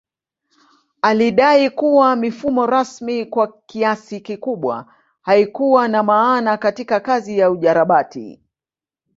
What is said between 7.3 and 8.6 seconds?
ya ujarabati